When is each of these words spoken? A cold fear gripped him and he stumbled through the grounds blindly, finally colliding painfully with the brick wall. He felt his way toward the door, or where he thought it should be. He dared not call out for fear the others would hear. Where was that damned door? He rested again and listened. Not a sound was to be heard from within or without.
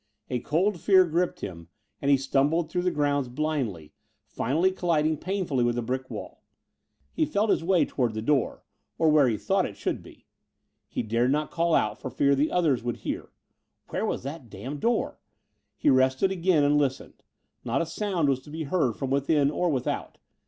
A 0.31 0.39
cold 0.39 0.79
fear 0.79 1.05
gripped 1.05 1.41
him 1.41 1.67
and 2.01 2.09
he 2.09 2.17
stumbled 2.17 2.71
through 2.71 2.81
the 2.81 2.89
grounds 2.89 3.27
blindly, 3.27 3.93
finally 4.25 4.71
colliding 4.71 5.15
painfully 5.15 5.63
with 5.63 5.75
the 5.75 5.83
brick 5.83 6.09
wall. 6.09 6.41
He 7.11 7.23
felt 7.23 7.51
his 7.51 7.63
way 7.63 7.85
toward 7.85 8.15
the 8.15 8.21
door, 8.23 8.63
or 8.97 9.09
where 9.09 9.27
he 9.27 9.37
thought 9.37 9.67
it 9.67 9.77
should 9.77 10.01
be. 10.01 10.25
He 10.87 11.03
dared 11.03 11.31
not 11.31 11.51
call 11.51 11.75
out 11.75 11.99
for 12.01 12.09
fear 12.09 12.33
the 12.33 12.49
others 12.51 12.81
would 12.83 12.97
hear. 12.97 13.29
Where 13.89 14.03
was 14.07 14.23
that 14.23 14.49
damned 14.49 14.79
door? 14.79 15.19
He 15.77 15.91
rested 15.91 16.31
again 16.31 16.63
and 16.63 16.79
listened. 16.79 17.21
Not 17.63 17.83
a 17.83 17.85
sound 17.85 18.27
was 18.27 18.39
to 18.39 18.49
be 18.49 18.63
heard 18.63 18.95
from 18.95 19.11
within 19.11 19.51
or 19.51 19.69
without. 19.69 20.17